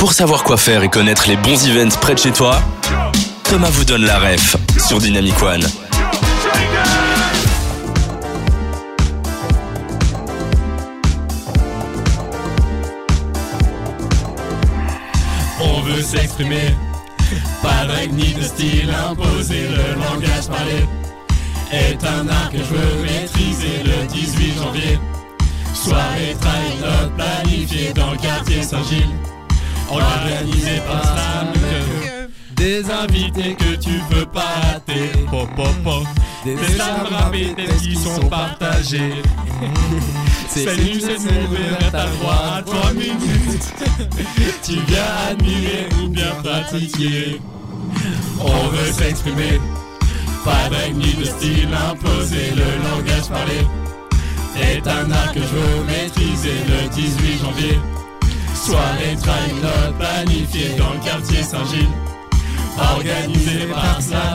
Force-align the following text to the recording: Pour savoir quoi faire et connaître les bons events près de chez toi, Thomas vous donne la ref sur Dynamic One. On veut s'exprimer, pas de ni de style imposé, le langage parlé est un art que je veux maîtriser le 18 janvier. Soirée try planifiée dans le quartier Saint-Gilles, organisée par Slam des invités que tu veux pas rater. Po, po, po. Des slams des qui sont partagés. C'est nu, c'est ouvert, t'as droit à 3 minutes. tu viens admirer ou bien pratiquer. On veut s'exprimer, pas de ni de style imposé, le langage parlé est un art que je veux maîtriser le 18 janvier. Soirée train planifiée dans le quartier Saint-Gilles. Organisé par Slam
Pour 0.00 0.14
savoir 0.14 0.44
quoi 0.44 0.56
faire 0.56 0.82
et 0.82 0.88
connaître 0.88 1.28
les 1.28 1.36
bons 1.36 1.68
events 1.68 1.94
près 2.00 2.14
de 2.14 2.18
chez 2.18 2.32
toi, 2.32 2.58
Thomas 3.44 3.68
vous 3.68 3.84
donne 3.84 4.06
la 4.06 4.18
ref 4.18 4.56
sur 4.78 4.98
Dynamic 4.98 5.34
One. 5.42 5.60
On 15.60 15.80
veut 15.82 16.00
s'exprimer, 16.00 16.74
pas 17.60 17.84
de 17.84 18.10
ni 18.14 18.32
de 18.32 18.42
style 18.42 18.90
imposé, 19.06 19.68
le 19.68 20.00
langage 20.00 20.48
parlé 20.48 20.86
est 21.72 22.02
un 22.04 22.26
art 22.26 22.50
que 22.50 22.56
je 22.56 22.74
veux 22.74 23.02
maîtriser 23.02 23.82
le 23.84 24.06
18 24.06 24.54
janvier. 24.56 24.98
Soirée 25.74 26.36
try 26.40 27.10
planifiée 27.16 27.92
dans 27.92 28.12
le 28.12 28.16
quartier 28.16 28.62
Saint-Gilles, 28.62 29.09
organisée 29.90 30.80
par 30.86 31.02
Slam 31.04 31.60
des 32.60 32.84
invités 32.90 33.54
que 33.54 33.74
tu 33.76 34.02
veux 34.10 34.26
pas 34.26 34.52
rater. 34.62 35.08
Po, 35.30 35.46
po, 35.56 35.64
po. 35.82 36.04
Des 36.44 36.56
slams 36.56 37.32
des 37.56 37.74
qui 37.82 37.96
sont 37.96 38.28
partagés. 38.28 39.22
C'est 40.46 40.76
nu, 40.76 41.00
c'est 41.00 41.16
ouvert, 41.16 41.90
t'as 41.90 42.06
droit 42.06 42.56
à 42.56 42.62
3 42.62 42.92
minutes. 42.92 43.72
tu 44.62 44.74
viens 44.88 45.30
admirer 45.30 45.88
ou 46.02 46.08
bien 46.08 46.30
pratiquer. 46.42 47.40
On 48.40 48.68
veut 48.68 48.92
s'exprimer, 48.92 49.58
pas 50.44 50.68
de 50.68 50.92
ni 50.92 51.14
de 51.14 51.24
style 51.24 51.68
imposé, 51.90 52.52
le 52.56 52.88
langage 52.88 53.28
parlé 53.28 53.60
est 54.60 54.86
un 54.86 55.10
art 55.10 55.32
que 55.32 55.40
je 55.40 55.46
veux 55.46 55.84
maîtriser 55.86 56.58
le 56.68 56.88
18 56.90 57.38
janvier. 57.42 57.78
Soirée 58.62 59.16
train 59.16 59.92
planifiée 59.98 60.76
dans 60.76 60.92
le 60.92 61.00
quartier 61.00 61.42
Saint-Gilles. 61.42 61.88
Organisé 62.78 63.66
par 63.72 64.02
Slam 64.02 64.29